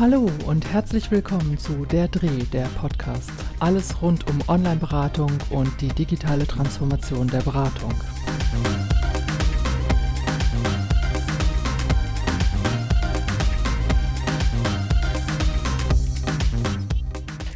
[0.00, 3.30] Hallo und herzlich willkommen zu Der Dreh, der Podcast.
[3.58, 7.92] Alles rund um Online-Beratung und die digitale Transformation der Beratung.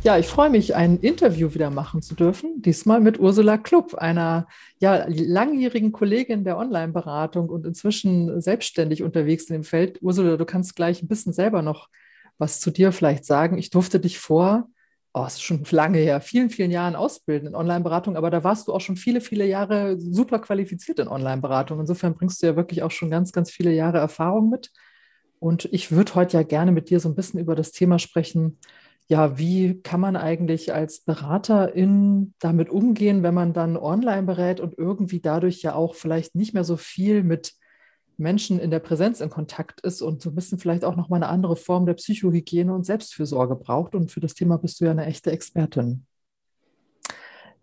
[0.03, 2.61] Ja, ich freue mich, ein Interview wieder machen zu dürfen.
[2.61, 4.49] Diesmal mit Ursula Klupp, einer
[4.81, 10.03] ja, langjährigen Kollegin der Online-Beratung und inzwischen selbstständig unterwegs in dem Feld.
[10.03, 11.89] Ursula, du kannst gleich ein bisschen selber noch
[12.39, 13.59] was zu dir vielleicht sagen.
[13.59, 14.69] Ich durfte dich vor,
[15.15, 18.69] oh, es ist schon lange her, vielen, vielen Jahren ausbilden in Online-Beratung, aber da warst
[18.69, 21.81] du auch schon viele, viele Jahre super qualifiziert in Online-Beratung.
[21.81, 24.73] Insofern bringst du ja wirklich auch schon ganz, ganz viele Jahre Erfahrung mit.
[25.39, 28.59] Und ich würde heute ja gerne mit dir so ein bisschen über das Thema sprechen,
[29.07, 34.79] ja, wie kann man eigentlich als Beraterin damit umgehen, wenn man dann online berät und
[34.79, 37.53] irgendwie dadurch ja auch vielleicht nicht mehr so viel mit
[38.17, 41.29] Menschen in der Präsenz in Kontakt ist und so ein bisschen vielleicht auch nochmal eine
[41.29, 43.95] andere Form der Psychohygiene und Selbstfürsorge braucht.
[43.95, 46.07] Und für das Thema bist du ja eine echte Expertin.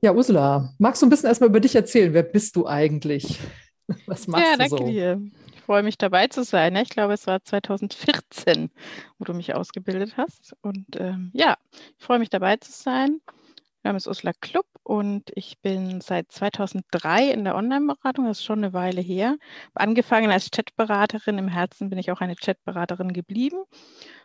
[0.01, 2.13] Ja, Ursula, magst du ein bisschen erstmal über dich erzählen?
[2.13, 3.39] Wer bist du eigentlich?
[4.07, 4.77] Was machst ja, du so?
[4.77, 5.21] Ja, danke dir.
[5.53, 6.75] Ich freue mich dabei zu sein.
[6.75, 8.71] Ich glaube, es war 2014,
[9.19, 10.55] wo du mich ausgebildet hast.
[10.61, 11.55] Und ähm, ja,
[11.97, 13.21] ich freue mich dabei zu sein.
[13.83, 18.43] Mein Name ist Ursula Klupp und ich bin seit 2003 in der Online-Beratung, das ist
[18.43, 19.37] schon eine Weile her.
[19.73, 23.63] Angefangen als Chatberaterin, im Herzen bin ich auch eine Chatberaterin geblieben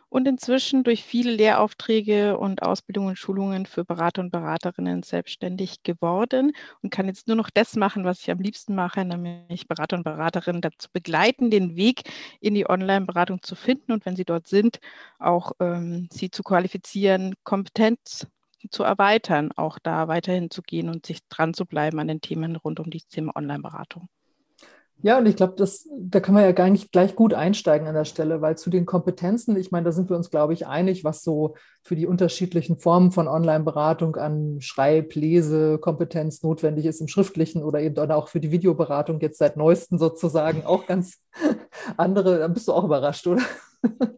[0.09, 6.51] und inzwischen durch viele Lehraufträge und Ausbildungen und Schulungen für Berater und Beraterinnen selbstständig geworden
[6.81, 10.03] und kann jetzt nur noch das machen, was ich am liebsten mache, nämlich Berater und
[10.03, 12.01] Beraterinnen dazu begleiten, den Weg
[12.41, 14.79] in die Online-Beratung zu finden und wenn sie dort sind,
[15.17, 18.27] auch ähm, sie zu qualifizieren, Kompetenz
[18.69, 22.55] zu erweitern, auch da weiterhin zu gehen und sich dran zu bleiben an den Themen
[22.55, 24.09] rund um die Thema Online-Beratung.
[25.03, 25.63] Ja, und ich glaube,
[25.99, 28.87] da kann man ja gar nicht gleich gut einsteigen an der Stelle, weil zu den
[28.87, 32.79] Kompetenzen, ich meine, da sind wir uns, glaube ich, einig, was so für die unterschiedlichen
[32.79, 38.39] Formen von Online-Beratung an Schreib-, Lesekompetenz notwendig ist im Schriftlichen oder eben dann auch für
[38.39, 41.19] die Videoberatung jetzt seit neuestem sozusagen auch ganz
[41.97, 42.39] andere.
[42.39, 43.43] Da bist du auch überrascht, oder?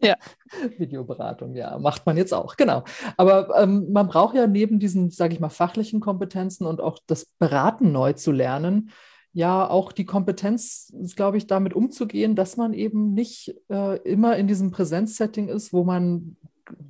[0.02, 0.16] Ja.
[0.78, 2.84] Videoberatung, ja, macht man jetzt auch, genau.
[3.16, 7.26] Aber ähm, man braucht ja neben diesen, sage ich mal, fachlichen Kompetenzen und auch das
[7.38, 8.90] Beraten neu zu lernen,
[9.32, 14.48] ja auch die Kompetenz, glaube ich, damit umzugehen, dass man eben nicht äh, immer in
[14.48, 16.36] diesem Präsenzsetting ist, wo man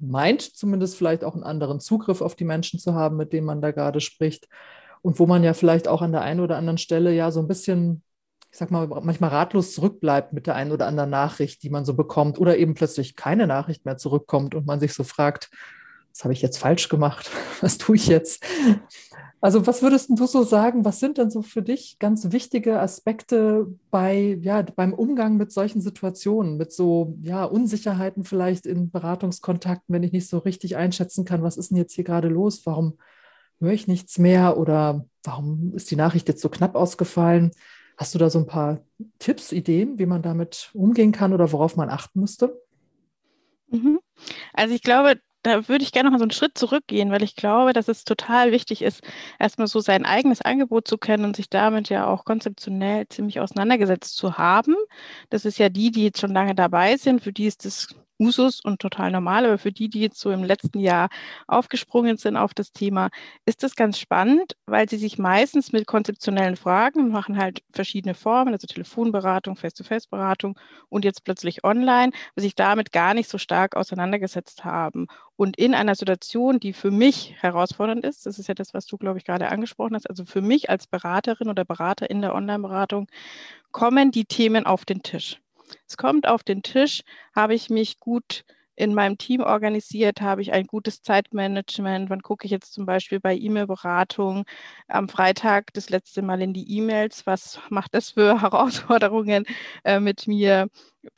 [0.01, 3.61] meint, zumindest vielleicht auch einen anderen Zugriff auf die Menschen zu haben, mit denen man
[3.61, 4.49] da gerade spricht.
[5.03, 7.49] Und wo man ja vielleicht auch an der einen oder anderen Stelle ja so ein
[7.49, 8.03] bisschen,
[8.51, 11.95] ich sag mal, manchmal ratlos zurückbleibt mit der einen oder anderen Nachricht, die man so
[11.95, 15.51] bekommt, oder eben plötzlich keine Nachricht mehr zurückkommt und man sich so fragt,
[16.13, 17.31] was habe ich jetzt falsch gemacht?
[17.61, 18.45] Was tue ich jetzt?
[19.43, 23.67] Also was würdest du so sagen, was sind denn so für dich ganz wichtige Aspekte
[23.91, 30.03] bei, ja, beim Umgang mit solchen Situationen, mit so ja, Unsicherheiten vielleicht in Beratungskontakten, wenn
[30.03, 32.99] ich nicht so richtig einschätzen kann, was ist denn jetzt hier gerade los, warum
[33.61, 37.53] höre ich nichts mehr oder warum ist die Nachricht jetzt so knapp ausgefallen?
[38.01, 38.81] Hast du da so ein paar
[39.19, 42.59] Tipps, Ideen, wie man damit umgehen kann oder worauf man achten müsste?
[43.69, 44.01] Mhm.
[44.55, 47.37] Also ich glaube, da würde ich gerne noch mal so einen Schritt zurückgehen, weil ich
[47.37, 49.03] glaube, dass es total wichtig ist,
[49.39, 54.17] erstmal so sein eigenes Angebot zu kennen und sich damit ja auch konzeptionell ziemlich auseinandergesetzt
[54.17, 54.77] zu haben.
[55.29, 57.89] Das ist ja die, die jetzt schon lange dabei sind, für die ist das
[58.21, 59.47] Usus und total normal.
[59.47, 61.09] Aber für die, die jetzt so im letzten Jahr
[61.49, 63.09] aufgesprungen sind auf das Thema,
[63.47, 68.53] ist das ganz spannend, weil sie sich meistens mit konzeptionellen Fragen machen halt verschiedene Formen,
[68.53, 75.07] also Telefonberatung, Face-to-Face-Beratung und jetzt plötzlich online, sich damit gar nicht so stark auseinandergesetzt haben.
[75.37, 78.99] Und in einer Situation, die für mich herausfordernd ist, das ist ja das, was du,
[78.99, 83.07] glaube ich, gerade angesprochen hast, also für mich als Beraterin oder Berater in der Online-Beratung,
[83.73, 85.41] kommen die Themen auf den Tisch.
[85.89, 87.03] Es kommt auf den Tisch,
[87.35, 88.45] habe ich mich gut
[88.77, 92.09] in meinem Team organisiert, habe ich ein gutes Zeitmanagement.
[92.09, 94.45] Wann gucke ich jetzt zum Beispiel bei E-Mail-Beratung
[94.89, 97.27] am Freitag das letzte Mal in die E-Mails?
[97.27, 99.45] Was macht das für Herausforderungen
[99.85, 100.69] äh, mit mir?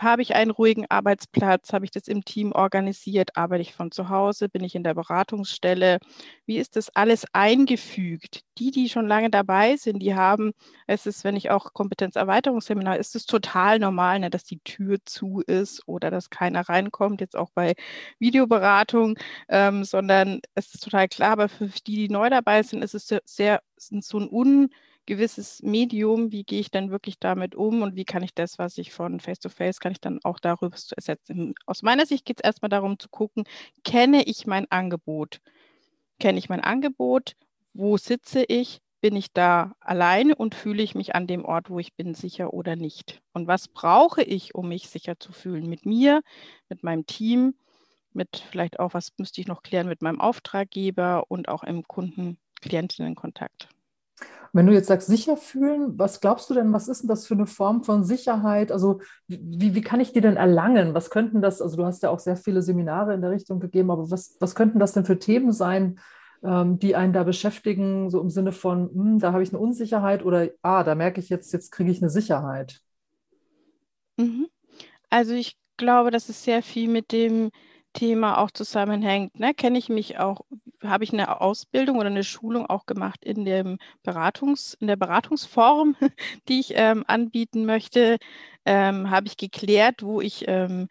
[0.01, 1.73] Habe ich einen ruhigen Arbeitsplatz?
[1.73, 3.37] Habe ich das im Team organisiert?
[3.37, 4.49] Arbeite ich von zu Hause?
[4.49, 5.99] Bin ich in der Beratungsstelle?
[6.47, 8.43] Wie ist das alles eingefügt?
[8.59, 10.53] Die, die schon lange dabei sind, die haben,
[10.87, 15.41] es ist, wenn ich auch Kompetenzerweiterungsseminar, ist es total normal, ne, dass die Tür zu
[15.47, 17.75] ist oder dass keiner reinkommt, jetzt auch bei
[18.21, 19.19] Videoberatung,
[19.49, 23.07] ähm, sondern es ist total klar, aber für die, die neu dabei sind, ist es
[23.09, 24.69] sehr, sehr so ein un
[25.07, 28.79] gewisses Medium, wie gehe ich denn wirklich damit um und wie kann ich das, was
[28.79, 31.55] ich von Face-to-Face, -face, kann ich dann auch darüber ersetzen.
[31.67, 33.45] Aus meiner Sicht geht es erstmal darum zu gucken,
[33.85, 35.41] kenne ich mein Angebot?
[36.21, 37.35] Kenne ich mein Angebot?
[37.75, 38.81] Wo sitze ich?
[39.01, 42.53] Bin ich da alleine und fühle ich mich an dem Ort, wo ich bin, sicher
[42.55, 43.21] oder nicht?
[43.33, 45.69] Und was brauche ich, um mich sicher zu fühlen?
[45.69, 46.23] Mit mir,
[46.69, 47.55] mit meinem Team,
[48.13, 53.69] mit vielleicht auch, was müsste ich noch klären mit meinem Auftraggeber und auch im Kunden-Klientinnen-Kontakt.
[54.55, 57.35] Wenn du jetzt sagst, sicher fühlen, was glaubst du denn, was ist denn das für
[57.35, 58.71] eine Form von Sicherheit?
[58.71, 60.93] Also wie, wie kann ich die denn erlangen?
[60.93, 63.91] Was könnten das, also du hast ja auch sehr viele Seminare in der Richtung gegeben,
[63.91, 65.99] aber was, was könnten das denn für Themen sein,
[66.45, 70.25] ähm, die einen da beschäftigen, so im Sinne von, hm, da habe ich eine Unsicherheit
[70.25, 72.81] oder, ah, da merke ich jetzt, jetzt kriege ich eine Sicherheit?
[74.19, 74.49] Mhm.
[75.09, 77.51] Also ich glaube, das ist sehr viel mit dem
[77.93, 79.39] Thema auch zusammenhängt.
[79.39, 79.55] Ne?
[79.55, 80.43] Kenne ich mich auch,
[80.85, 85.97] habe ich eine Ausbildung oder eine Schulung auch gemacht in, dem Beratungs, in der Beratungsform,
[86.49, 88.19] die ich ähm, anbieten möchte,
[88.65, 90.89] ähm, habe ich geklärt, wo ich ähm,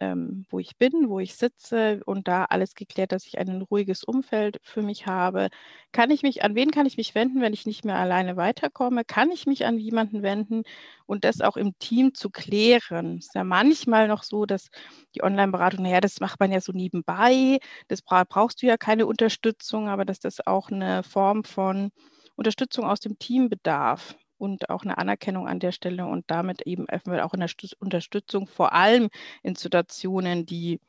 [0.00, 4.04] ähm, wo ich bin, wo ich sitze und da alles geklärt, dass ich ein ruhiges
[4.04, 5.48] Umfeld für mich habe.
[5.92, 9.04] Kann ich mich, an wen kann ich mich wenden, wenn ich nicht mehr alleine weiterkomme?
[9.04, 10.62] Kann ich mich an jemanden wenden
[11.06, 13.18] und das auch im Team zu klären?
[13.18, 14.68] Ist ja manchmal noch so, dass
[15.14, 17.58] die Online-Beratung, naja, das macht man ja so nebenbei,
[17.88, 21.90] das brauchst du ja keine Unterstützung, aber dass das auch eine Form von
[22.36, 26.86] Unterstützung aus dem Team bedarf und auch eine Anerkennung an der Stelle und damit eben
[26.88, 27.50] auch in der
[27.80, 29.08] Unterstützung, vor allem
[29.42, 30.80] in Situationen, die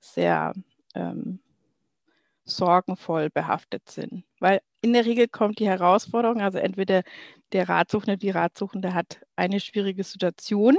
[0.00, 0.52] sehr
[0.94, 1.40] ähm,
[2.44, 4.24] sorgenvoll behaftet sind.
[4.40, 7.02] Weil in der Regel kommt die Herausforderung, also entweder
[7.52, 10.76] der Ratsuchende, die Ratsuchende hat eine schwierige Situation,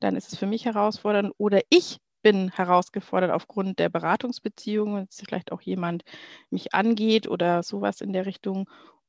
[0.00, 5.52] dann ist es für mich herausfordernd, oder ich bin herausgefordert aufgrund der Beratungsbeziehungen, dass vielleicht
[5.52, 6.02] auch jemand
[6.50, 8.68] mich angeht oder sowas in der Richtung.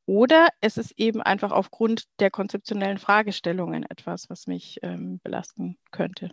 [0.09, 6.31] Oder es ist eben einfach aufgrund der konzeptionellen Fragestellungen etwas, was mich ähm, belasten könnte.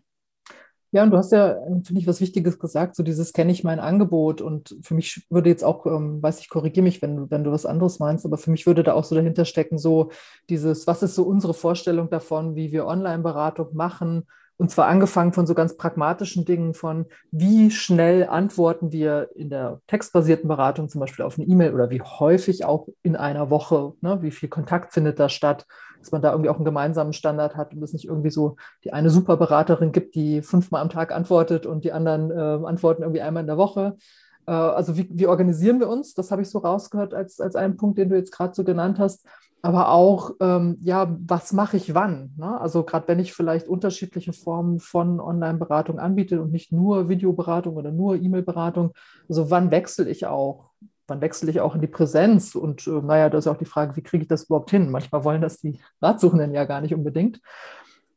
[0.92, 3.78] Ja, und du hast ja, finde ich, was Wichtiges gesagt, so dieses kenne ich mein
[3.78, 4.40] Angebot.
[4.40, 7.66] Und für mich würde jetzt auch, ähm, weiß ich, korrigiere mich, wenn, wenn du was
[7.66, 10.10] anderes meinst, aber für mich würde da auch so dahinter stecken, so
[10.48, 14.26] dieses, was ist so unsere Vorstellung davon, wie wir Online-Beratung machen,
[14.58, 19.80] und zwar angefangen von so ganz pragmatischen Dingen, von wie schnell antworten wir in der
[19.86, 24.22] textbasierten Beratung zum Beispiel auf eine E-Mail oder wie häufig auch in einer Woche, ne,
[24.22, 25.66] wie viel Kontakt findet da statt,
[26.00, 28.92] dass man da irgendwie auch einen gemeinsamen Standard hat und es nicht irgendwie so die
[28.92, 33.42] eine Superberaterin gibt, die fünfmal am Tag antwortet und die anderen äh, antworten irgendwie einmal
[33.42, 33.96] in der Woche.
[34.46, 36.14] Äh, also wie, wie organisieren wir uns?
[36.14, 38.98] Das habe ich so rausgehört als, als einen Punkt, den du jetzt gerade so genannt
[38.98, 39.26] hast
[39.66, 42.32] aber auch, ähm, ja, was mache ich wann?
[42.36, 42.60] Ne?
[42.60, 47.90] Also gerade wenn ich vielleicht unterschiedliche Formen von Online-Beratung anbiete und nicht nur Videoberatung oder
[47.90, 48.92] nur E-Mail-Beratung,
[49.28, 50.70] also wann wechsle ich auch?
[51.08, 52.54] Wann wechsle ich auch in die Präsenz?
[52.54, 54.88] Und äh, naja, da ist auch die Frage, wie kriege ich das überhaupt hin?
[54.88, 57.40] Manchmal wollen das die Ratsuchenden ja gar nicht unbedingt.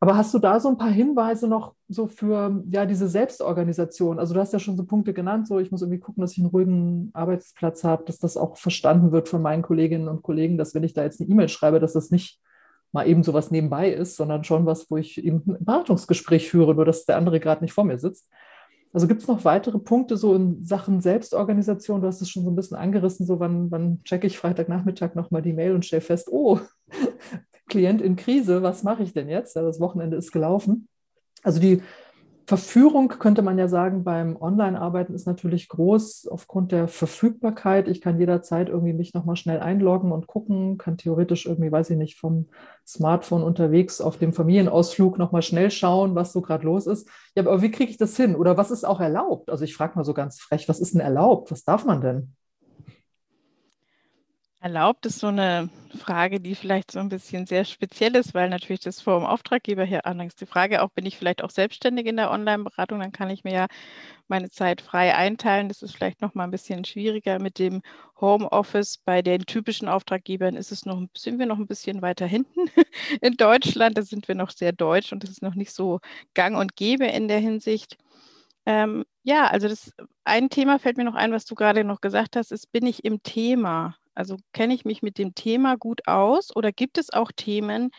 [0.01, 4.18] Aber hast du da so ein paar Hinweise noch so für ja, diese Selbstorganisation?
[4.18, 6.38] Also du hast ja schon so Punkte genannt, so ich muss irgendwie gucken, dass ich
[6.38, 10.74] einen ruhigen Arbeitsplatz habe, dass das auch verstanden wird von meinen Kolleginnen und Kollegen, dass
[10.74, 12.40] wenn ich da jetzt eine E-Mail schreibe, dass das nicht
[12.94, 16.74] mal eben so was nebenbei ist, sondern schon was, wo ich eben ein Beratungsgespräch führe,
[16.74, 18.30] nur dass der andere gerade nicht vor mir sitzt.
[18.92, 22.01] Also gibt es noch weitere Punkte so in Sachen Selbstorganisation?
[22.01, 25.44] Du hast es schon so ein bisschen angerissen, so wann, wann checke ich Freitagnachmittag nochmal
[25.44, 26.60] die Mail und stelle fest, oh,
[27.69, 29.56] Klient in Krise, was mache ich denn jetzt?
[29.56, 30.88] Ja, das Wochenende ist gelaufen.
[31.44, 31.81] Also die
[32.50, 37.88] Verführung, könnte man ja sagen, beim Online-Arbeiten ist natürlich groß aufgrund der Verfügbarkeit.
[37.88, 41.98] Ich kann jederzeit irgendwie mich nochmal schnell einloggen und gucken, kann theoretisch irgendwie, weiß ich
[41.98, 42.50] nicht, vom
[42.88, 47.07] Smartphone unterwegs auf dem Familienausflug nochmal schnell schauen, was so gerade los ist.
[47.36, 48.36] Ja, aber wie kriege ich das hin?
[48.36, 49.51] Oder was ist auch erlaubt?
[49.51, 51.51] Also ich frage mal so ganz frech, was ist denn erlaubt?
[51.51, 52.34] Was darf man denn?
[54.62, 58.82] Erlaubt ist so eine Frage, die vielleicht so ein bisschen sehr speziell ist, weil natürlich
[58.82, 60.39] das vom Auftraggeber her anhängt.
[60.42, 63.54] Die Frage auch, bin ich vielleicht auch selbstständig in der Online-Beratung, dann kann ich mir
[63.54, 63.68] ja
[64.28, 65.70] meine Zeit frei einteilen.
[65.70, 67.82] Das ist vielleicht noch mal ein bisschen schwieriger mit dem
[68.20, 68.98] Homeoffice.
[68.98, 72.66] Bei den typischen Auftraggebern ist es noch, sind wir noch ein bisschen weiter hinten
[73.22, 73.98] in Deutschland.
[73.98, 76.00] Da sind wir noch sehr deutsch und das ist noch nicht so
[76.34, 77.98] gang und gäbe in der Hinsicht.
[78.66, 79.94] Ähm, ja, also das
[80.25, 83.06] ein Thema fällt mir noch ein, was du gerade noch gesagt hast, ist, bin ich
[83.06, 83.96] im Thema?
[84.19, 87.89] Also kenne ich mich mit dem Thema gut aus oder gibt es auch Themen,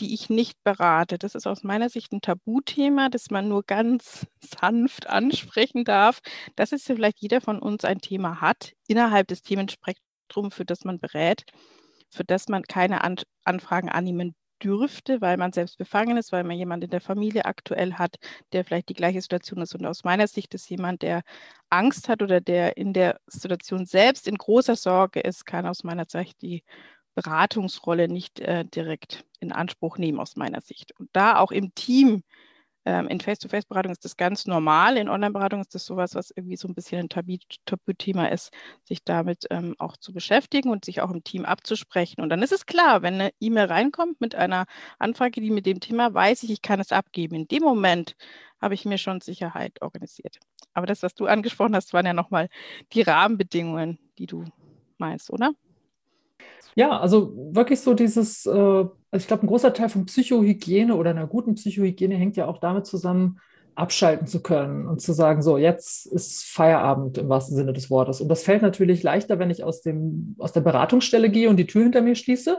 [0.00, 1.16] die ich nicht berate?
[1.18, 4.26] Das ist aus meiner Sicht ein Tabuthema, das man nur ganz
[4.60, 6.20] sanft ansprechen darf.
[6.56, 11.00] Das ist vielleicht jeder von uns ein Thema hat innerhalb des Themenspektrums, für das man
[11.00, 11.44] berät,
[12.10, 13.00] für das man keine
[13.44, 17.94] Anfragen annehmen dürfte, weil man selbst befangen ist, weil man jemanden in der Familie aktuell
[17.94, 18.16] hat,
[18.52, 19.74] der vielleicht die gleiche Situation ist.
[19.74, 21.22] Und aus meiner Sicht ist jemand, der
[21.70, 26.06] Angst hat oder der in der Situation selbst in großer Sorge ist, kann aus meiner
[26.06, 26.62] Sicht die
[27.14, 30.98] Beratungsrolle nicht äh, direkt in Anspruch nehmen, aus meiner Sicht.
[30.98, 32.22] Und da auch im Team
[32.84, 34.96] Ähm, in Face-to-Face-Beratung ist das ganz normal.
[34.96, 37.08] In Online-Beratung ist das sowas, was irgendwie so ein bisschen ein
[37.64, 38.50] Tabuthema ist,
[38.84, 42.20] sich damit ähm, auch zu beschäftigen und sich auch im Team abzusprechen.
[42.20, 44.66] Und dann ist es klar, wenn eine E-Mail reinkommt mit einer
[44.98, 47.36] Anfrage, die mit dem Thema weiß ich, ich kann es abgeben.
[47.36, 48.16] In dem Moment
[48.60, 50.38] habe ich mir schon Sicherheit organisiert.
[50.74, 52.48] Aber das, was du angesprochen hast, waren ja nochmal
[52.92, 54.44] die Rahmenbedingungen, die du
[54.98, 55.52] meinst, oder?
[56.74, 61.10] Ja, also wirklich so dieses, äh, also ich glaube, ein großer Teil von Psychohygiene oder
[61.10, 63.38] einer guten Psychohygiene hängt ja auch damit zusammen,
[63.74, 68.20] abschalten zu können und zu sagen, so, jetzt ist Feierabend im wahrsten Sinne des Wortes.
[68.20, 71.66] Und das fällt natürlich leichter, wenn ich aus, dem, aus der Beratungsstelle gehe und die
[71.66, 72.58] Tür hinter mir schließe.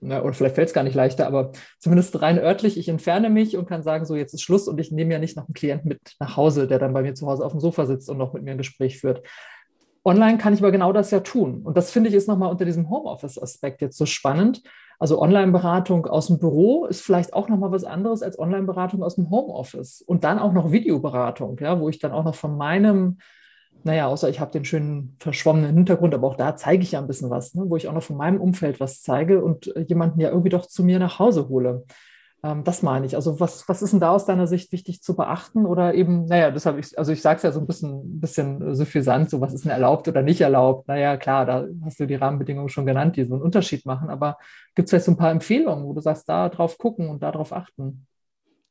[0.00, 3.56] Na, oder vielleicht fällt es gar nicht leichter, aber zumindest rein örtlich, ich entferne mich
[3.56, 5.88] und kann sagen, so, jetzt ist Schluss und ich nehme ja nicht noch einen Klienten
[5.88, 8.32] mit nach Hause, der dann bei mir zu Hause auf dem Sofa sitzt und noch
[8.32, 9.22] mit mir ein Gespräch führt.
[10.04, 11.62] Online kann ich aber genau das ja tun.
[11.62, 14.62] Und das finde ich ist nochmal unter diesem Homeoffice-Aspekt jetzt so spannend.
[15.02, 19.30] Also Online-Beratung aus dem Büro ist vielleicht auch nochmal was anderes als Online-Beratung aus dem
[19.30, 20.00] Homeoffice.
[20.00, 23.18] Und dann auch noch Videoberatung, ja, wo ich dann auch noch von meinem,
[23.82, 27.08] naja, außer ich habe den schönen verschwommenen Hintergrund, aber auch da zeige ich ja ein
[27.08, 30.28] bisschen was, ne, wo ich auch noch von meinem Umfeld was zeige und jemanden ja
[30.28, 31.84] irgendwie doch zu mir nach Hause hole.
[32.44, 33.14] Ähm, das meine ich.
[33.14, 35.64] Also was, was ist denn da aus deiner Sicht wichtig zu beachten?
[35.66, 38.74] Oder eben, naja, das habe ich, also ich sage es ja so ein bisschen, bisschen
[38.74, 40.88] suffisant, so was ist denn erlaubt oder nicht erlaubt?
[40.88, 44.10] Naja, klar, da hast du die Rahmenbedingungen schon genannt, die so einen Unterschied machen.
[44.10, 44.38] Aber
[44.74, 47.52] gibt es vielleicht so ein paar Empfehlungen, wo du sagst, da drauf gucken und darauf
[47.52, 48.06] achten?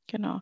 [0.08, 0.40] Genau.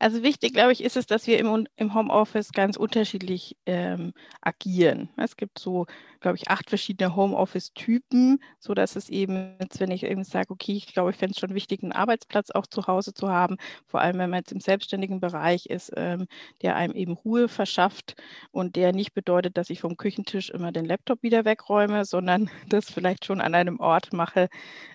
[0.00, 5.10] Also wichtig, glaube ich, ist es, dass wir im, im Homeoffice ganz unterschiedlich ähm, agieren.
[5.16, 5.86] Es gibt so,
[6.20, 10.92] glaube ich, acht verschiedene Homeoffice-Typen, sodass es eben, jetzt, wenn ich eben sage, okay, ich
[10.92, 14.18] glaube, ich fände es schon wichtig, einen Arbeitsplatz auch zu Hause zu haben, vor allem
[14.18, 16.26] wenn man jetzt im selbstständigen Bereich ist, ähm,
[16.62, 18.16] der einem eben Ruhe verschafft
[18.50, 22.90] und der nicht bedeutet, dass ich vom Küchentisch immer den Laptop wieder wegräume, sondern das
[22.90, 24.48] vielleicht schon an einem Ort mache,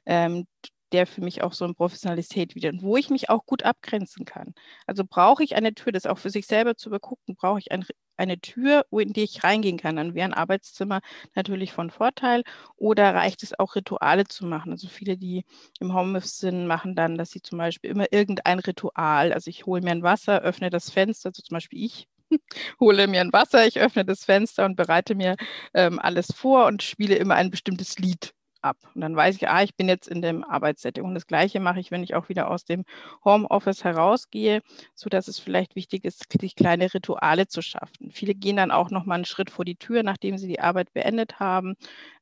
[0.06, 0.46] ähm,
[0.92, 4.54] der für mich auch so eine Professionalität wieder, wo ich mich auch gut abgrenzen kann.
[4.86, 7.86] Also brauche ich eine Tür, das auch für sich selber zu begucken, brauche ich ein,
[8.18, 9.98] eine Tür, in die ich reingehen kann.
[9.98, 11.02] Dann wäre ein Arbeitszimmer
[11.36, 12.44] natürlich von Vorteil.
[12.78, 14.72] Oder reicht es auch, Rituale zu machen?
[14.72, 15.46] Also viele, die
[15.80, 19.82] im Homeoffice sind, machen dann, dass sie zum Beispiel immer irgendein Ritual, also ich hole
[19.82, 22.08] mir ein Wasser, öffne das Fenster, also zum Beispiel ich
[22.80, 25.36] hole mir ein Wasser, ich öffne das Fenster und bereite mir
[25.74, 28.78] ähm, alles vor und spiele immer ein bestimmtes Lied ab.
[28.96, 31.04] Und dann weiß ich, ah, ich bin jetzt in dem Arbeitssetting.
[31.04, 32.86] Und das Gleiche mache ich, wenn ich auch wieder aus dem
[33.24, 34.62] Homeoffice herausgehe,
[34.96, 38.12] sodass es vielleicht wichtig ist, sich kleine Rituale zu schaffen.
[38.12, 41.40] Viele gehen dann auch nochmal einen Schritt vor die Tür, nachdem sie die Arbeit beendet
[41.40, 41.76] haben,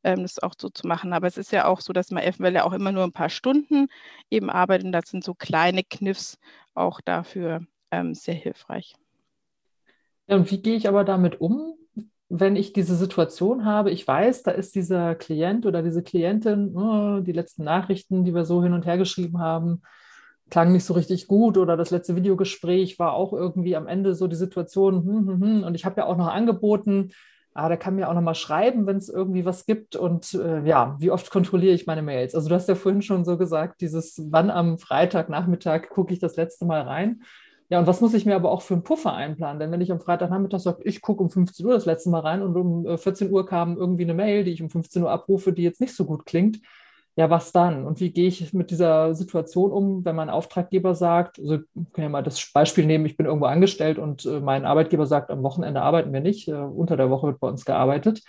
[0.03, 1.13] ähm, das auch so zu machen.
[1.13, 3.87] Aber es ist ja auch so, dass man eventuell auch immer nur ein paar Stunden
[4.29, 4.85] eben arbeitet.
[4.85, 6.37] Und das sind so kleine Kniffs
[6.73, 8.95] auch dafür ähm, sehr hilfreich.
[10.27, 11.75] Ja, und wie gehe ich aber damit um,
[12.29, 17.19] wenn ich diese Situation habe, ich weiß, da ist dieser Klient oder diese Klientin, oh,
[17.19, 19.81] die letzten Nachrichten, die wir so hin und her geschrieben haben,
[20.49, 24.27] klangen nicht so richtig gut oder das letzte Videogespräch war auch irgendwie am Ende so
[24.27, 25.63] die Situation, hm, hm, hm.
[25.63, 27.11] und ich habe ja auch noch angeboten,
[27.53, 30.63] ah, der kann mir auch noch mal schreiben, wenn es irgendwie was gibt und äh,
[30.67, 32.35] ja, wie oft kontrolliere ich meine Mails?
[32.35, 36.35] Also du hast ja vorhin schon so gesagt, dieses wann am Freitagnachmittag gucke ich das
[36.35, 37.21] letzte Mal rein.
[37.69, 39.59] Ja, und was muss ich mir aber auch für einen Puffer einplanen?
[39.59, 42.43] Denn wenn ich am Freitagnachmittag sage, ich gucke um 15 Uhr das letzte Mal rein
[42.43, 45.51] und um 14 äh, Uhr kam irgendwie eine Mail, die ich um 15 Uhr abrufe,
[45.51, 46.59] die jetzt nicht so gut klingt,
[47.15, 47.85] ja, was dann?
[47.85, 51.59] Und wie gehe ich mit dieser Situation um, wenn mein Auftraggeber sagt, also
[51.93, 55.31] können ja mal das Beispiel nehmen, ich bin irgendwo angestellt und äh, mein Arbeitgeber sagt,
[55.31, 58.21] am Wochenende arbeiten wir nicht, äh, unter der Woche wird bei uns gearbeitet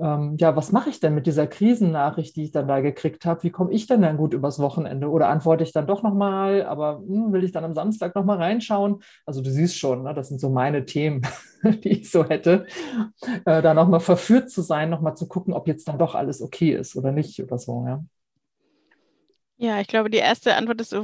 [0.00, 3.42] ähm, ja, was mache ich denn mit dieser Krisennachricht, die ich dann da gekriegt habe?
[3.42, 5.10] Wie komme ich denn dann gut übers Wochenende?
[5.10, 9.02] Oder antworte ich dann doch nochmal, aber hm, will ich dann am Samstag nochmal reinschauen?
[9.26, 11.22] Also du siehst schon, ne, das sind so meine Themen,
[11.84, 12.66] die ich so hätte,
[13.44, 16.72] äh, da nochmal verführt zu sein, nochmal zu gucken, ob jetzt dann doch alles okay
[16.74, 18.02] ist oder nicht oder so, ja.
[19.58, 20.96] Ja, ich glaube, die erste Antwort ist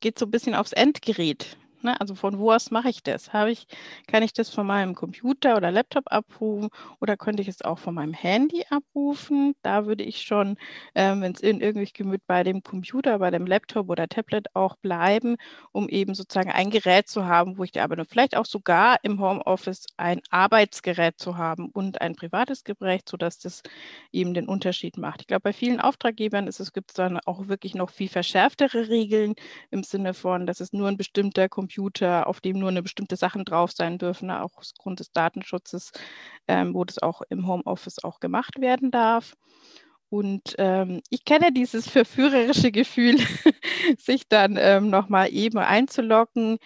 [0.00, 1.56] geht so ein bisschen aufs Endgerät.
[1.84, 2.00] Ne?
[2.00, 3.32] Also von wo aus mache ich das?
[3.32, 3.66] Habe ich,
[4.08, 7.94] kann ich das von meinem Computer oder Laptop abrufen oder könnte ich es auch von
[7.94, 9.54] meinem Handy abrufen?
[9.62, 10.56] Da würde ich schon,
[10.94, 15.36] ähm, wenn es irgendwie gemüt bei dem Computer, bei dem Laptop oder Tablet auch bleiben,
[15.72, 18.04] um eben sozusagen ein Gerät zu haben, wo ich die arbeite.
[18.06, 23.62] Vielleicht auch sogar im Homeoffice ein Arbeitsgerät zu haben und ein privates Gerät, sodass das
[24.12, 25.20] eben den Unterschied macht.
[25.22, 28.88] Ich glaube, bei vielen Auftraggebern ist es, gibt es dann auch wirklich noch viel verschärftere
[28.88, 29.34] Regeln
[29.70, 33.16] im Sinne von, dass es nur ein bestimmter Computer Computer, auf dem nur eine bestimmte
[33.16, 35.90] Sachen drauf sein dürfen, auch aufgrund des Datenschutzes,
[36.46, 39.34] ähm, wo das auch im Homeoffice auch gemacht werden darf.
[40.08, 43.16] Und ähm, ich kenne dieses verführerische Gefühl,
[43.98, 46.58] sich dann ähm, nochmal eben einzuloggen.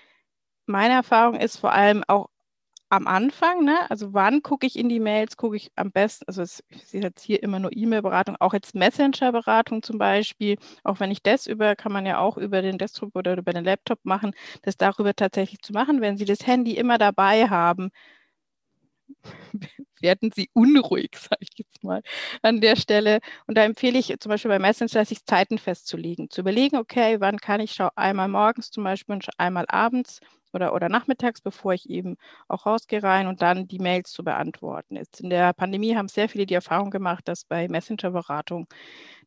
[0.67, 2.29] Meine Erfahrung ist vor allem auch
[2.91, 3.91] am Anfang, ne?
[3.91, 7.03] also wann gucke ich in die Mails, gucke ich am besten, also es, ich sehe
[7.03, 11.77] jetzt hier immer nur E-Mail-Beratung, auch jetzt Messenger-Beratung zum Beispiel, auch wenn ich das über,
[11.77, 15.61] kann man ja auch über den Desktop oder über den Laptop machen, das darüber tatsächlich
[15.61, 17.91] zu machen, wenn Sie das Handy immer dabei haben,
[20.01, 22.03] werden sie unruhig, sage ich jetzt mal
[22.43, 23.21] an der Stelle.
[23.47, 27.39] Und da empfehle ich zum Beispiel bei Messenger, sich Zeiten festzulegen, zu überlegen, okay, wann
[27.39, 30.21] kann ich schaue einmal morgens zum Beispiel und einmal abends
[30.59, 32.17] oder, oder nachmittags, bevor ich eben
[32.49, 34.97] auch rausgehe rein und dann die Mails zu beantworten.
[34.97, 38.67] Jetzt in der Pandemie haben sehr viele die Erfahrung gemacht, dass bei Messenger-Beratung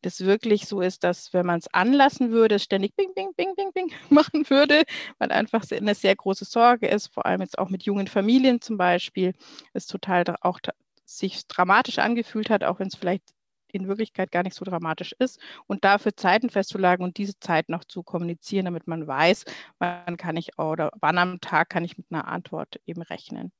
[0.01, 3.71] das wirklich so ist, dass wenn man es anlassen würde, ständig bing, bing, bing, bing,
[3.73, 4.83] bing machen würde,
[5.19, 8.77] weil einfach eine sehr große Sorge ist, vor allem jetzt auch mit jungen Familien zum
[8.77, 9.33] Beispiel,
[9.73, 10.59] es total auch
[11.05, 13.23] sich dramatisch angefühlt hat, auch wenn es vielleicht
[13.73, 17.83] in Wirklichkeit gar nicht so dramatisch ist und dafür Zeiten festzulegen und diese Zeit noch
[17.83, 19.45] zu kommunizieren, damit man weiß,
[19.79, 23.51] wann kann ich oder wann am Tag kann ich mit einer Antwort eben rechnen.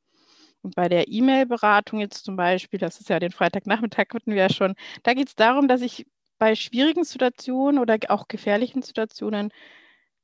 [0.61, 4.49] Und bei der E-Mail-Beratung jetzt zum Beispiel, das ist ja den Freitagnachmittag hatten wir ja
[4.49, 6.05] schon, da geht es darum, dass ich
[6.37, 9.51] bei schwierigen Situationen oder auch gefährlichen Situationen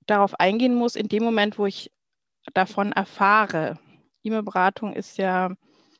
[0.06, 1.92] darauf eingehen muss, in dem Moment, wo ich
[2.54, 3.80] davon erfahre.
[4.24, 5.52] E-Mail-Beratung ist ja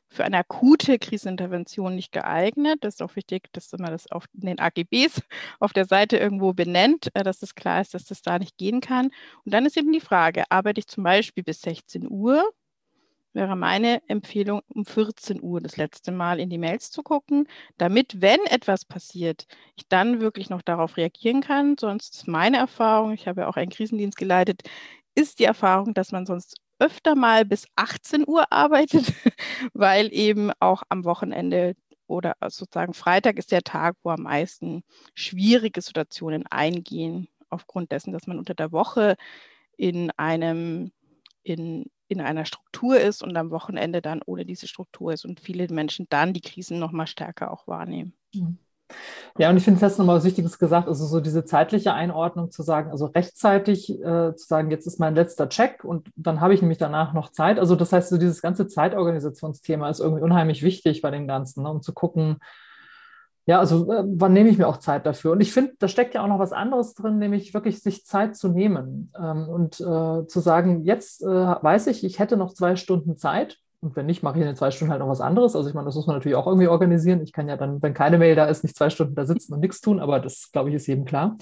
[0.08, 2.78] für eine akute Krisenintervention nicht geeignet.
[2.82, 5.22] Das ist auch wichtig, dass man das auf den AGBs
[5.60, 8.80] auf der Seite irgendwo benennt, äh, dass es klar ist, dass das da nicht gehen
[8.80, 9.06] kann.
[9.44, 12.50] Und dann ist eben die Frage, arbeite ich zum Beispiel bis 16 Uhr?
[13.34, 17.46] Wäre meine Empfehlung, um 14 Uhr das letzte Mal in die Mails zu gucken,
[17.76, 19.46] damit, wenn etwas passiert,
[19.76, 21.76] ich dann wirklich noch darauf reagieren kann.
[21.78, 24.62] Sonst ist meine Erfahrung, ich habe ja auch einen Krisendienst geleitet,
[25.14, 29.12] ist die Erfahrung, dass man sonst öfter mal bis 18 Uhr arbeitet,
[29.74, 31.74] weil eben auch am Wochenende
[32.06, 34.82] oder sozusagen Freitag ist der Tag, wo am meisten
[35.14, 39.16] schwierige Situationen eingehen, aufgrund dessen, dass man unter der Woche
[39.76, 40.92] in einem
[41.42, 45.66] in, in einer Struktur ist und am Wochenende dann ohne diese Struktur ist und viele
[45.68, 48.14] Menschen dann die Krisen noch mal stärker auch wahrnehmen.
[48.34, 48.58] Mhm.
[49.38, 52.62] Ja, und ich finde, das nochmal was Wichtiges gesagt, also so diese zeitliche Einordnung zu
[52.62, 56.60] sagen, also rechtzeitig äh, zu sagen, jetzt ist mein letzter Check und dann habe ich
[56.60, 57.58] nämlich danach noch Zeit.
[57.58, 61.70] Also das heißt, so dieses ganze Zeitorganisationsthema ist irgendwie unheimlich wichtig bei dem Ganzen, ne,
[61.70, 62.38] um zu gucken,
[63.46, 65.32] ja, also äh, wann nehme ich mir auch Zeit dafür?
[65.32, 68.36] Und ich finde, da steckt ja auch noch was anderes drin, nämlich wirklich sich Zeit
[68.36, 72.76] zu nehmen ähm, und äh, zu sagen, jetzt äh, weiß ich, ich hätte noch zwei
[72.76, 75.54] Stunden Zeit und wenn nicht, mache ich in den zwei Stunden halt noch was anderes.
[75.54, 77.22] Also ich meine, das muss man natürlich auch irgendwie organisieren.
[77.22, 79.60] Ich kann ja dann, wenn keine Mail da ist, nicht zwei Stunden da sitzen und
[79.60, 81.36] nichts tun, aber das, glaube ich, ist jedem klar.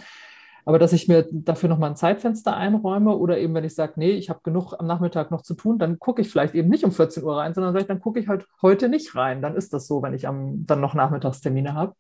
[0.66, 4.11] Aber dass ich mir dafür nochmal ein Zeitfenster einräume oder eben, wenn ich sage, nee,
[4.11, 6.90] ich habe genug am Nachmittag noch zu tun, dann gucke ich vielleicht eben nicht um
[6.90, 9.40] 14 Uhr rein, sondern ich, dann gucke ich halt heute nicht rein.
[9.42, 11.94] Dann ist das so, wenn ich am, dann noch Nachmittagstermine habe.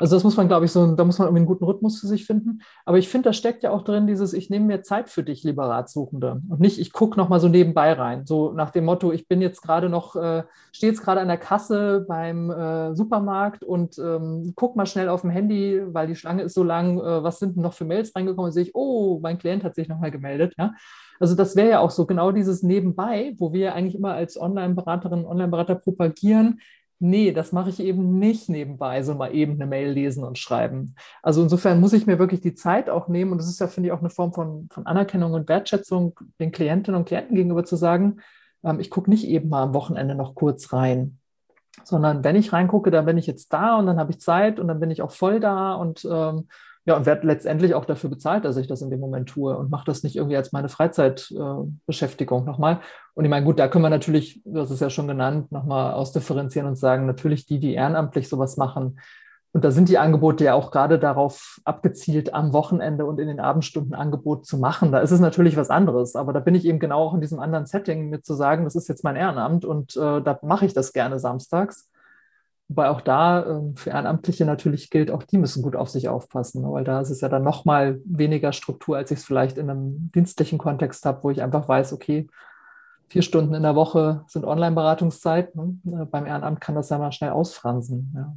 [0.00, 2.06] Also das muss man, glaube ich, so, da muss man irgendwie einen guten Rhythmus für
[2.06, 2.62] sich finden.
[2.86, 5.44] Aber ich finde, da steckt ja auch drin dieses, ich nehme mir Zeit für dich,
[5.44, 6.40] lieber Ratsuchende.
[6.48, 8.24] Und nicht, ich gucke nochmal so nebenbei rein.
[8.24, 11.36] So nach dem Motto, ich bin jetzt gerade noch, äh, stehe jetzt gerade an der
[11.36, 16.42] Kasse beim äh, Supermarkt und ähm, guck mal schnell auf dem Handy, weil die Schlange
[16.44, 18.46] ist so lang, äh, was sind denn noch für Mails reingekommen?
[18.46, 20.54] Und sehe ich, oh, mein Klient hat sich nochmal gemeldet.
[20.56, 20.72] Ja?
[21.20, 25.26] Also das wäre ja auch so genau dieses Nebenbei, wo wir eigentlich immer als Online-Beraterinnen,
[25.26, 26.60] Online-Berater propagieren,
[27.00, 30.94] nee, das mache ich eben nicht nebenbei, so mal eben eine Mail lesen und schreiben.
[31.22, 33.88] Also insofern muss ich mir wirklich die Zeit auch nehmen und das ist ja, finde
[33.88, 37.76] ich, auch eine Form von, von Anerkennung und Wertschätzung den Klientinnen und Klienten gegenüber zu
[37.76, 38.20] sagen,
[38.62, 41.18] ähm, ich gucke nicht eben mal am Wochenende noch kurz rein,
[41.84, 44.68] sondern wenn ich reingucke, dann bin ich jetzt da und dann habe ich Zeit und
[44.68, 46.48] dann bin ich auch voll da und ähm,
[46.90, 49.70] ja, und werde letztendlich auch dafür bezahlt, dass ich das in dem Moment tue und
[49.70, 52.80] mache das nicht irgendwie als meine Freizeitbeschäftigung äh, nochmal.
[53.14, 56.68] Und ich meine, gut, da können wir natürlich, das ist ja schon genannt, nochmal ausdifferenzieren
[56.68, 58.98] und sagen, natürlich die, die ehrenamtlich sowas machen.
[59.52, 63.40] Und da sind die Angebote ja auch gerade darauf abgezielt, am Wochenende und in den
[63.40, 64.92] Abendstunden Angebot zu machen.
[64.92, 66.16] Da ist es natürlich was anderes.
[66.16, 68.74] Aber da bin ich eben genau auch in diesem anderen Setting mit zu sagen, das
[68.74, 71.89] ist jetzt mein Ehrenamt und äh, da mache ich das gerne samstags.
[72.70, 76.62] Wobei auch da ähm, für Ehrenamtliche natürlich gilt, auch die müssen gut auf sich aufpassen,
[76.62, 76.70] ne?
[76.70, 80.12] weil da ist es ja dann nochmal weniger Struktur, als ich es vielleicht in einem
[80.14, 82.28] dienstlichen Kontext habe, wo ich einfach weiß, okay,
[83.08, 85.56] vier Stunden in der Woche sind Online-Beratungszeit.
[85.56, 85.80] Ne?
[86.12, 88.12] Beim Ehrenamt kann das ja mal schnell ausfransen.
[88.14, 88.36] Ja.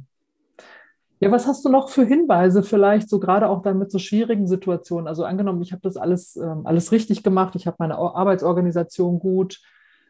[1.20, 4.48] ja, was hast du noch für Hinweise vielleicht, so gerade auch dann mit so schwierigen
[4.48, 5.06] Situationen?
[5.06, 9.60] Also angenommen, ich habe das alles, ähm, alles richtig gemacht, ich habe meine Arbeitsorganisation gut,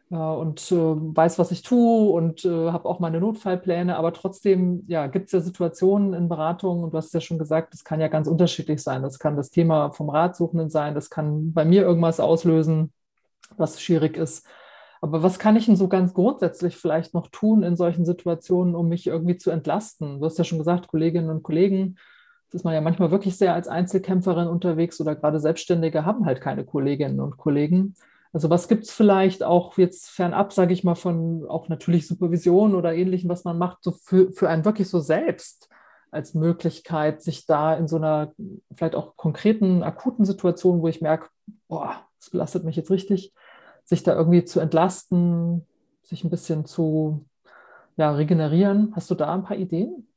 [0.09, 3.97] und äh, weiß, was ich tue und äh, habe auch meine Notfallpläne.
[3.97, 7.73] Aber trotzdem ja, gibt es ja Situationen in Beratungen und du hast ja schon gesagt,
[7.73, 9.01] das kann ja ganz unterschiedlich sein.
[9.01, 12.93] Das kann das Thema vom Ratsuchenden sein, das kann bei mir irgendwas auslösen,
[13.57, 14.47] was schwierig ist.
[15.01, 18.87] Aber was kann ich denn so ganz grundsätzlich vielleicht noch tun in solchen Situationen, um
[18.87, 20.19] mich irgendwie zu entlasten?
[20.19, 21.97] Du hast ja schon gesagt, Kolleginnen und Kollegen,
[22.51, 26.41] das ist man ja manchmal wirklich sehr als Einzelkämpferin unterwegs oder gerade Selbstständige haben halt
[26.41, 27.95] keine Kolleginnen und Kollegen.
[28.35, 32.75] Also was gibt es vielleicht auch jetzt fernab, sage ich mal, von auch natürlich Supervision
[32.75, 35.69] oder ähnlichem, was man macht, so für, für einen wirklich so selbst
[36.11, 38.33] als Möglichkeit, sich da in so einer
[38.75, 41.29] vielleicht auch konkreten, akuten Situation, wo ich merke,
[41.69, 43.33] boah, das belastet mich jetzt richtig,
[43.85, 45.65] sich da irgendwie zu entlasten,
[46.03, 47.23] sich ein bisschen zu
[47.95, 48.91] ja, regenerieren.
[48.97, 50.09] Hast du da ein paar Ideen?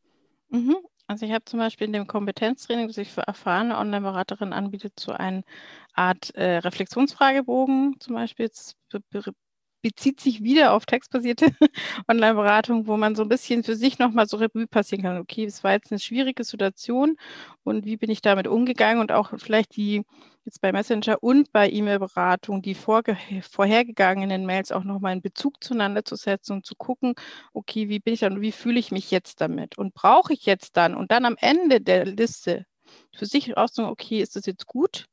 [0.49, 0.75] Mhm.
[1.11, 5.13] Also ich habe zum Beispiel in dem Kompetenztraining, das ich für erfahrene Online-Beraterinnen anbiete, so
[5.13, 5.43] eine
[5.95, 8.51] Art äh, Reflexionsfragebogen zum Beispiel
[9.83, 11.47] bezieht sich wieder auf textbasierte
[12.09, 15.19] Online-Beratung, wo man so ein bisschen für sich nochmal so Revue passieren kann.
[15.19, 17.17] Okay, es war jetzt eine schwierige Situation
[17.65, 20.05] und wie bin ich damit umgegangen und auch vielleicht die
[20.45, 26.17] jetzt bei Messenger und bei E-Mail-Beratung die vorhergegangenen Mails auch nochmal in Bezug zueinander zu
[26.17, 27.15] setzen und zu gucken,
[27.53, 30.47] okay, wie bin ich dann und wie fühle ich mich jetzt damit und brauche ich
[30.47, 32.65] jetzt dann und dann am Ende der Liste
[33.15, 35.07] für sich auszusagen, okay, ist das jetzt gut?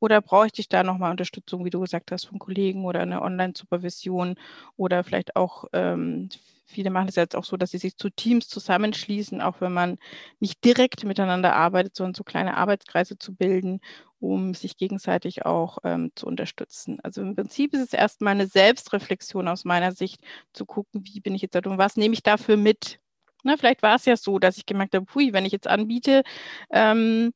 [0.00, 4.34] Oder bräuchte ich da nochmal Unterstützung, wie du gesagt hast, von Kollegen oder eine Online-Supervision
[4.76, 6.28] oder vielleicht auch, ähm,
[6.66, 9.98] viele machen es jetzt auch so, dass sie sich zu Teams zusammenschließen, auch wenn man
[10.40, 13.80] nicht direkt miteinander arbeitet, sondern so kleine Arbeitskreise zu bilden,
[14.20, 16.98] um sich gegenseitig auch ähm, zu unterstützen.
[17.02, 20.20] Also im Prinzip ist es erstmal eine Selbstreflexion aus meiner Sicht,
[20.52, 23.00] zu gucken, wie bin ich jetzt da und was nehme ich dafür mit?
[23.42, 26.22] Na, vielleicht war es ja so, dass ich gemerkt habe, hui, wenn ich jetzt anbiete,
[26.70, 27.32] ähm,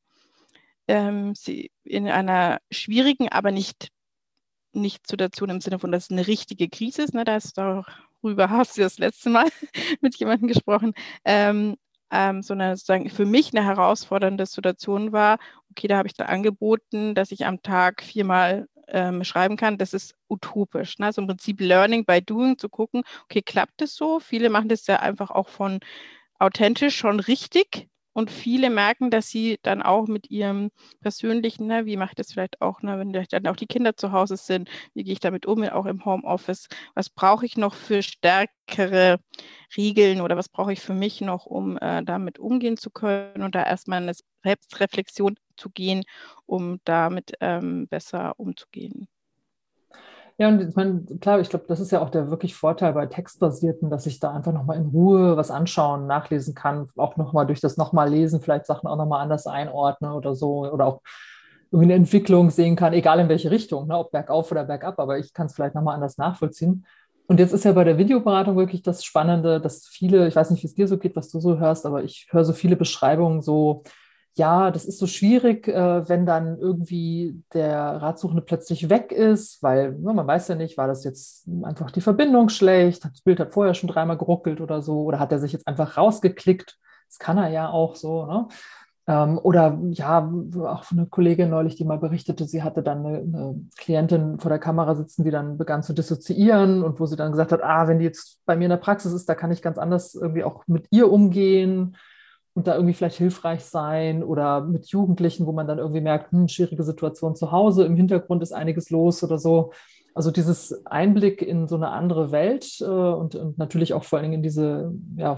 [0.87, 3.89] ähm, sie in einer schwierigen, aber nicht,
[4.73, 7.13] nicht Situation im Sinne von, dass es eine richtige Krise ist.
[7.13, 7.23] Ne?
[7.25, 9.47] Da ist darüber hast du das letzte Mal
[10.01, 10.93] mit jemandem gesprochen.
[11.23, 11.75] Ähm,
[12.11, 15.39] ähm, sondern sozusagen für mich eine herausfordernde Situation war,
[15.71, 19.93] okay, da habe ich dann angeboten, dass ich am Tag viermal ähm, schreiben kann, das
[19.93, 20.99] ist utopisch.
[20.99, 21.07] Ne?
[21.07, 24.19] Also im Prinzip Learning by Doing, zu gucken, okay, klappt es so?
[24.19, 25.79] Viele machen das ja einfach auch von
[26.39, 31.97] authentisch schon richtig, und viele merken, dass sie dann auch mit ihrem persönlichen, ne, wie
[31.97, 34.69] mache ich das vielleicht auch, ne, wenn vielleicht dann auch die Kinder zu Hause sind,
[34.93, 39.19] wie gehe ich damit um, auch im Homeoffice, was brauche ich noch für stärkere
[39.77, 43.55] Regeln oder was brauche ich für mich noch, um äh, damit umgehen zu können und
[43.55, 46.03] da erstmal eine Selbstreflexion zu gehen,
[46.45, 49.07] um damit ähm, besser umzugehen.
[50.37, 53.05] Ja, und ich meine, klar, ich glaube, das ist ja auch der wirklich Vorteil bei
[53.05, 57.61] Textbasierten, dass ich da einfach nochmal in Ruhe was anschauen, nachlesen kann, auch nochmal durch
[57.61, 61.01] das nochmal lesen, vielleicht Sachen auch nochmal anders einordnen oder so, oder auch
[61.71, 65.17] irgendwie eine Entwicklung sehen kann, egal in welche Richtung, ne, ob bergauf oder bergab, aber
[65.19, 66.85] ich kann es vielleicht nochmal anders nachvollziehen.
[67.27, 70.63] Und jetzt ist ja bei der Videoberatung wirklich das Spannende, dass viele, ich weiß nicht,
[70.63, 73.41] wie es dir so geht, was du so hörst, aber ich höre so viele Beschreibungen
[73.41, 73.83] so,
[74.37, 79.93] ja, das ist so schwierig, äh, wenn dann irgendwie der Ratsuchende plötzlich weg ist, weil
[79.93, 83.53] ne, man weiß ja nicht, war das jetzt einfach die Verbindung schlecht, das Bild hat
[83.53, 86.77] vorher schon dreimal geruckelt oder so, oder hat er sich jetzt einfach rausgeklickt?
[87.07, 88.47] Das kann er ja auch so, ne?
[89.07, 90.31] Ähm, oder ja,
[90.63, 94.59] auch eine Kollegin neulich, die mal berichtete, sie hatte dann eine, eine, Klientin vor der
[94.59, 97.99] Kamera sitzen, die dann begann zu dissoziieren und wo sie dann gesagt hat, ah, wenn
[97.99, 100.63] die jetzt bei mir in der Praxis ist, da kann ich ganz anders irgendwie auch
[100.67, 101.95] mit ihr umgehen
[102.55, 106.47] und da irgendwie vielleicht hilfreich sein oder mit Jugendlichen, wo man dann irgendwie merkt, hm,
[106.47, 109.73] schwierige Situation zu Hause, im Hintergrund ist einiges los oder so.
[110.13, 114.31] Also dieses Einblick in so eine andere Welt äh, und, und, natürlich auch vor allen
[114.31, 115.37] Dingen in diese ja,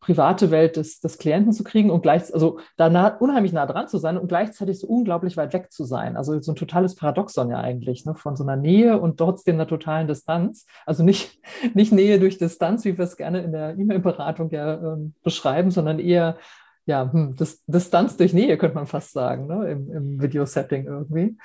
[0.00, 3.88] private Welt des, des Klienten zu kriegen und gleich, also da nah, unheimlich nah dran
[3.88, 6.16] zu sein und gleichzeitig so unglaublich weit weg zu sein.
[6.16, 8.14] Also so ein totales Paradoxon ja eigentlich, ne?
[8.14, 10.66] von so einer Nähe und trotzdem einer totalen Distanz.
[10.86, 11.40] Also nicht,
[11.74, 15.98] nicht Nähe durch Distanz, wie wir es gerne in der E-Mail-Beratung ja ähm, beschreiben, sondern
[15.98, 16.36] eher
[16.86, 19.70] ja, hm, Distanz durch Nähe, könnte man fast sagen, ne?
[19.70, 21.36] im, im Video-Setting irgendwie.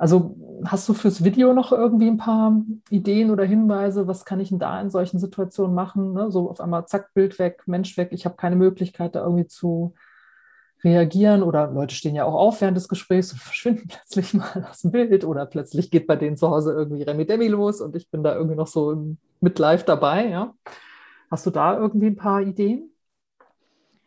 [0.00, 0.34] Also
[0.64, 2.58] hast du fürs Video noch irgendwie ein paar
[2.88, 6.14] Ideen oder Hinweise, was kann ich denn da in solchen Situationen machen?
[6.14, 6.30] Ne?
[6.30, 9.92] So auf einmal zack, Bild weg, Mensch weg, ich habe keine Möglichkeit, da irgendwie zu
[10.82, 14.80] reagieren oder Leute stehen ja auch auf während des Gesprächs und verschwinden plötzlich mal aus
[14.80, 18.08] dem Bild oder plötzlich geht bei denen zu Hause irgendwie Remi Demi los und ich
[18.08, 20.28] bin da irgendwie noch so mit live dabei.
[20.28, 20.54] Ja?
[21.30, 22.90] Hast du da irgendwie ein paar Ideen?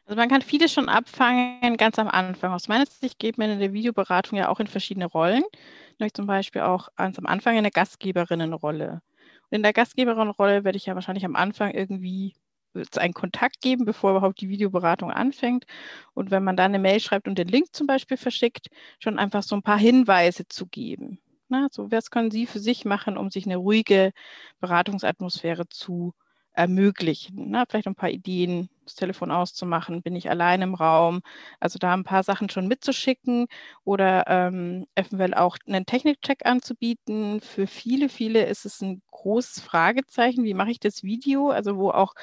[0.07, 2.51] Also man kann vieles schon abfangen ganz am Anfang.
[2.51, 5.43] Aus meiner Sicht geht man in der Videoberatung ja auch in verschiedene Rollen
[5.99, 9.01] nämlich zum Beispiel auch ganz am Anfang eine Gastgeberinnenrolle.
[9.49, 12.33] Und in der Gastgeberinnenrolle werde ich ja wahrscheinlich am Anfang irgendwie
[12.97, 15.65] einen Kontakt geben, bevor überhaupt die Videoberatung anfängt.
[16.13, 18.67] Und wenn man dann eine Mail schreibt und den Link zum Beispiel verschickt,
[18.99, 21.19] schon einfach so ein paar Hinweise zu geben.
[21.49, 24.11] Na, so, was können Sie für sich machen, um sich eine ruhige
[24.59, 26.13] Beratungsatmosphäre zu
[26.53, 27.49] ermöglichen.
[27.49, 27.63] Ne?
[27.67, 31.21] Vielleicht ein paar Ideen, das Telefon auszumachen, bin ich allein im Raum.
[31.59, 33.47] Also da ein paar Sachen schon mitzuschicken
[33.83, 37.41] oder ähm, eventuell auch einen Technikcheck anzubieten.
[37.41, 41.49] Für viele, viele ist es ein großes Fragezeichen, wie mache ich das Video?
[41.49, 42.13] Also wo auch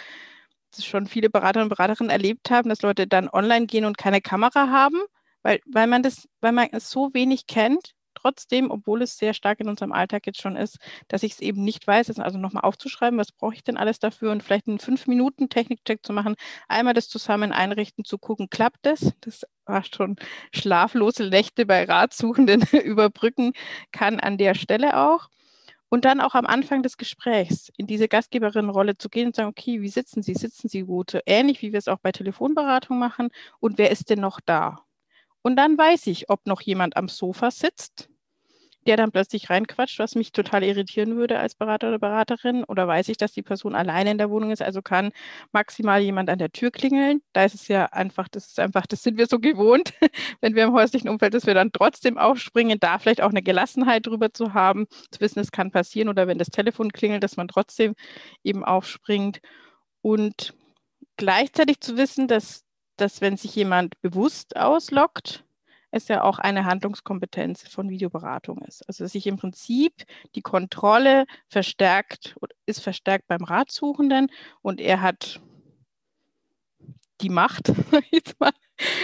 [0.79, 4.69] schon viele Berater und Beraterinnen erlebt haben, dass Leute dann online gehen und keine Kamera
[4.71, 4.99] haben,
[5.43, 9.61] weil, weil man das, weil man es so wenig kennt trotzdem, obwohl es sehr stark
[9.61, 10.79] in unserem Alltag jetzt schon ist,
[11.09, 14.33] dass ich es eben nicht weiß, also nochmal aufzuschreiben, was brauche ich denn alles dafür
[14.33, 16.37] und vielleicht einen fünf Minuten Technikcheck zu machen,
[16.69, 19.13] einmal das zusammen einrichten, zu gucken, klappt das?
[19.21, 20.17] Das war schon
[20.55, 23.53] schlaflose Nächte bei Ratsuchenden überbrücken
[23.93, 25.29] kann an der Stelle auch.
[25.93, 29.83] Und dann auch am Anfang des Gesprächs in diese Gastgeberinnenrolle zu gehen und sagen, okay,
[29.83, 30.35] wie sitzen Sie?
[30.35, 31.19] Sitzen Sie gut?
[31.27, 33.31] Ähnlich wie wir es auch bei Telefonberatung machen.
[33.59, 34.85] Und wer ist denn noch da?
[35.43, 38.10] Und dann weiß ich, ob noch jemand am Sofa sitzt
[38.87, 42.65] der dann plötzlich reinquatscht, was mich total irritieren würde als Berater oder Beraterin.
[42.65, 45.13] Oder weiß ich, dass die Person alleine in der Wohnung ist, also kann
[45.53, 47.21] maximal jemand an der Tür klingeln.
[47.33, 49.93] Da ist es ja einfach, das ist einfach, das sind wir so gewohnt,
[50.41, 54.07] wenn wir im häuslichen Umfeld, dass wir dann trotzdem aufspringen, da vielleicht auch eine Gelassenheit
[54.07, 57.49] drüber zu haben, zu wissen, es kann passieren oder wenn das Telefon klingelt, dass man
[57.49, 57.95] trotzdem
[58.45, 59.41] eben aufspringt.
[60.03, 60.55] Und
[61.17, 62.65] gleichzeitig zu wissen, dass,
[62.97, 65.45] dass wenn sich jemand bewusst auslockt,
[65.91, 68.87] es ja auch eine Handlungskompetenz von Videoberatung ist.
[68.89, 69.93] Also dass sich im Prinzip
[70.35, 74.31] die Kontrolle verstärkt, ist verstärkt beim Ratsuchenden
[74.63, 75.41] und er hat
[77.21, 77.69] die Macht,
[78.11, 78.53] jetzt mal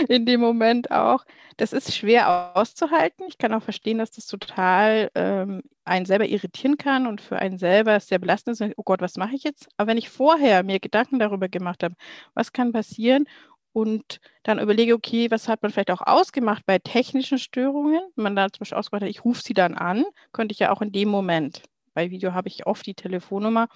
[0.08, 1.24] in dem Moment auch.
[1.58, 3.26] Das ist schwer auszuhalten.
[3.28, 7.58] Ich kann auch verstehen, dass das total ähm, einen selber irritieren kann und für einen
[7.58, 8.74] selber sehr belastend ist.
[8.76, 9.68] Oh Gott, was mache ich jetzt?
[9.76, 11.94] Aber wenn ich vorher mir Gedanken darüber gemacht habe,
[12.34, 13.26] was kann passieren
[13.76, 18.00] und dann überlege, okay, was hat man vielleicht auch ausgemacht bei technischen Störungen?
[18.16, 20.72] Wenn man da zum Beispiel ausgemacht hat, ich rufe sie dann an, könnte ich ja
[20.72, 21.60] auch in dem Moment,
[21.92, 23.68] bei Video habe ich oft die Telefonnummer,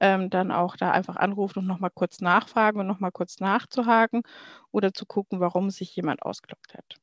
[0.00, 4.22] ähm, dann auch da einfach anrufen und nochmal kurz nachfragen und nochmal kurz nachzuhaken
[4.72, 6.96] oder zu gucken, warum sich jemand ausgelockt hat.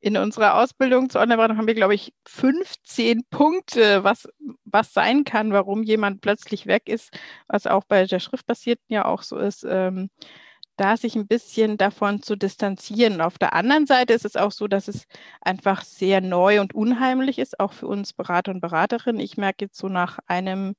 [0.00, 4.28] In unserer Ausbildung zur Online-Beratung haben wir, glaube ich, 15 Punkte, was,
[4.64, 9.22] was sein kann, warum jemand plötzlich weg ist, was auch bei der Schriftbasierten ja auch
[9.22, 9.64] so ist.
[9.68, 10.10] Ähm,
[10.76, 13.20] da sich ein bisschen davon zu distanzieren.
[13.20, 15.06] Auf der anderen Seite ist es auch so, dass es
[15.40, 19.20] einfach sehr neu und unheimlich ist, auch für uns Berater und Beraterinnen.
[19.20, 20.74] Ich merke jetzt so nach einem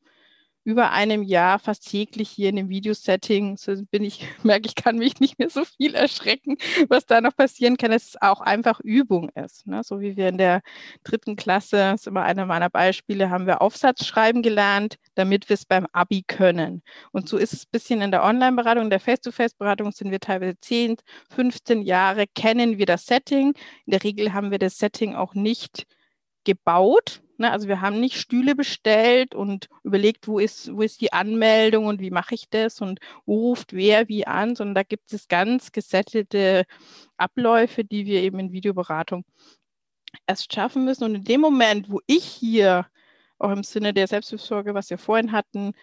[0.67, 4.97] über einem Jahr fast täglich hier in dem Videosetting so bin ich, merke ich, kann
[4.97, 6.57] mich nicht mehr so viel erschrecken,
[6.89, 9.65] was da noch passieren kann, dass es auch einfach Übung ist.
[9.65, 9.81] Ne?
[9.85, 10.61] So wie wir in der
[11.05, 15.53] dritten Klasse, das ist immer einer meiner Beispiele, haben wir Aufsatz schreiben gelernt, damit wir
[15.53, 16.83] es beim Abi können.
[17.13, 20.59] Und so ist es ein bisschen in der Online-Beratung, in der Face-to-Face-Beratung sind wir teilweise
[20.59, 20.97] 10,
[21.29, 23.53] 15 Jahre, kennen wir das Setting.
[23.85, 25.85] In der Regel haben wir das Setting auch nicht
[26.43, 27.51] gebaut, Ne?
[27.51, 32.01] Also wir haben nicht Stühle bestellt und überlegt, wo ist, wo ist die Anmeldung und
[32.01, 35.71] wie mache ich das und wo ruft wer wie an, sondern da gibt es ganz
[35.71, 36.65] gesettelte
[37.17, 39.25] Abläufe, die wir eben in Videoberatung
[40.25, 41.03] erst schaffen müssen.
[41.03, 42.87] Und in dem Moment, wo ich hier
[43.39, 45.73] auch im Sinne der Selbstfürsorge, was wir vorhin hatten,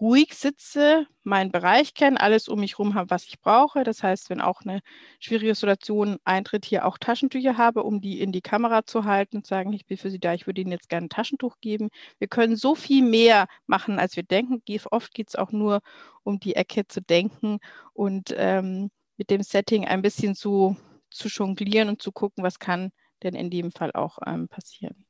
[0.00, 3.84] ruhig sitze, meinen Bereich kenne, alles um mich herum habe, was ich brauche.
[3.84, 4.80] Das heißt, wenn auch eine
[5.18, 9.46] schwierige Situation eintritt, hier auch Taschentücher habe, um die in die Kamera zu halten und
[9.46, 11.90] sagen, ich bin für Sie da, ich würde Ihnen jetzt gerne ein Taschentuch geben.
[12.18, 14.62] Wir können so viel mehr machen, als wir denken.
[14.90, 15.80] Oft geht es auch nur
[16.22, 17.58] um die Ecke zu denken
[17.92, 20.76] und ähm, mit dem Setting ein bisschen zu,
[21.10, 22.90] zu jonglieren und zu gucken, was kann
[23.22, 25.04] denn in dem Fall auch ähm, passieren.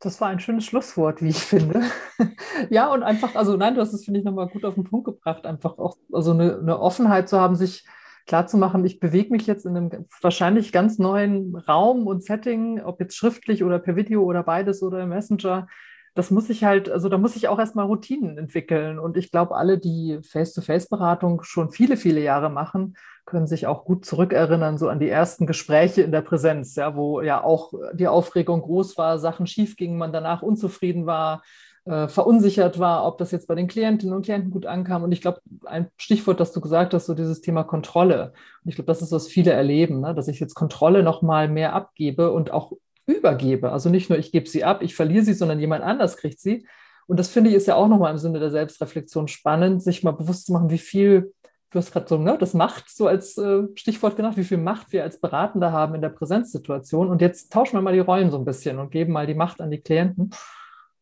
[0.00, 1.82] Das war ein schönes Schlusswort, wie ich finde.
[2.70, 5.06] ja, und einfach, also nein, du hast es, finde ich, nochmal gut auf den Punkt
[5.06, 7.84] gebracht, einfach auch also eine, eine Offenheit zu haben, sich
[8.26, 13.16] klarzumachen, ich bewege mich jetzt in einem wahrscheinlich ganz neuen Raum und Setting, ob jetzt
[13.16, 15.68] schriftlich oder per Video oder beides oder im Messenger.
[16.16, 18.98] Das muss ich halt, also da muss ich auch erstmal Routinen entwickeln.
[18.98, 24.06] Und ich glaube, alle, die Face-to-Face-Beratung schon viele, viele Jahre machen, können sich auch gut
[24.06, 28.62] zurückerinnern, so an die ersten Gespräche in der Präsenz, ja, wo ja auch die Aufregung
[28.62, 31.42] groß war, Sachen schief gingen, man danach unzufrieden war,
[31.84, 35.02] äh, verunsichert war, ob das jetzt bei den Klientinnen und Klienten gut ankam.
[35.02, 38.32] Und ich glaube, ein Stichwort, das du gesagt hast, so dieses Thema Kontrolle.
[38.64, 40.14] Und ich glaube, das ist, was viele erleben, ne?
[40.14, 42.72] dass ich jetzt Kontrolle noch mal mehr abgebe und auch
[43.06, 43.72] übergebe.
[43.72, 46.66] Also nicht nur, ich gebe sie ab, ich verliere sie, sondern jemand anders kriegt sie.
[47.06, 50.10] Und das finde ich ist ja auch nochmal im Sinne der Selbstreflexion spannend, sich mal
[50.10, 51.32] bewusst zu machen, wie viel
[51.70, 54.92] du hast gerade so, ne, das Macht so als äh, Stichwort genannt, wie viel Macht
[54.92, 57.08] wir als Beratende haben in der Präsenzsituation.
[57.08, 59.60] Und jetzt tauschen wir mal die Rollen so ein bisschen und geben mal die Macht
[59.60, 60.30] an die Klienten.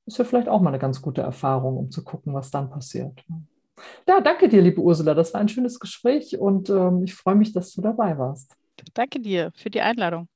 [0.07, 3.25] Ist ja vielleicht auch mal eine ganz gute Erfahrung, um zu gucken, was dann passiert.
[4.07, 5.15] Ja, danke dir, liebe Ursula.
[5.15, 8.55] Das war ein schönes Gespräch und ähm, ich freue mich, dass du dabei warst.
[8.93, 10.29] Danke dir für die Einladung.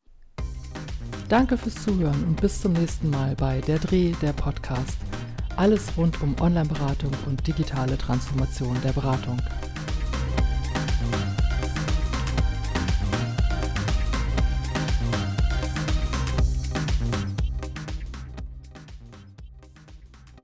[1.29, 4.97] Danke fürs Zuhören und bis zum nächsten Mal bei Der Dreh, der Podcast.
[5.57, 9.37] Alles rund um Online-Beratung und digitale Transformation der Beratung.